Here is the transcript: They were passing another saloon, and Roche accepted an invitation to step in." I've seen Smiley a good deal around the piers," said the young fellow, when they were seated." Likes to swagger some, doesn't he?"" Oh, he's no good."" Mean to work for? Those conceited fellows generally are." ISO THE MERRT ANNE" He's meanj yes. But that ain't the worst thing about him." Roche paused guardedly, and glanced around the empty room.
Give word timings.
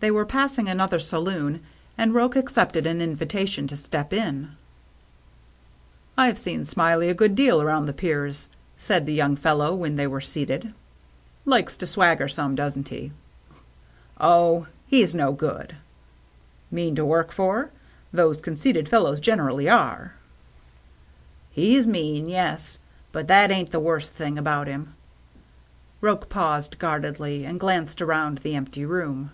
They 0.00 0.10
were 0.10 0.26
passing 0.26 0.68
another 0.68 0.98
saloon, 0.98 1.62
and 1.96 2.12
Roche 2.12 2.34
accepted 2.34 2.88
an 2.88 3.00
invitation 3.00 3.68
to 3.68 3.76
step 3.76 4.12
in." 4.12 4.50
I've 6.18 6.38
seen 6.40 6.64
Smiley 6.64 7.08
a 7.08 7.14
good 7.14 7.36
deal 7.36 7.62
around 7.62 7.86
the 7.86 7.92
piers," 7.92 8.48
said 8.76 9.06
the 9.06 9.14
young 9.14 9.36
fellow, 9.36 9.76
when 9.76 9.94
they 9.94 10.08
were 10.08 10.20
seated." 10.20 10.74
Likes 11.54 11.76
to 11.78 11.86
swagger 11.86 12.26
some, 12.26 12.56
doesn't 12.56 12.88
he?"" 12.88 13.12
Oh, 14.20 14.66
he's 14.88 15.14
no 15.14 15.30
good."" 15.30 15.76
Mean 16.72 16.96
to 16.96 17.06
work 17.06 17.30
for? 17.30 17.70
Those 18.12 18.40
conceited 18.40 18.88
fellows 18.88 19.20
generally 19.20 19.68
are." 19.68 20.14
ISO 21.54 21.54
THE 21.54 21.60
MERRT 21.60 21.64
ANNE" 21.64 21.64
He's 21.70 21.86
meanj 21.86 22.28
yes. 22.28 22.78
But 23.12 23.28
that 23.28 23.52
ain't 23.52 23.70
the 23.70 23.78
worst 23.78 24.14
thing 24.14 24.36
about 24.36 24.66
him." 24.66 24.94
Roche 26.00 26.28
paused 26.28 26.80
guardedly, 26.80 27.44
and 27.44 27.60
glanced 27.60 28.02
around 28.02 28.38
the 28.38 28.56
empty 28.56 28.84
room. 28.84 29.30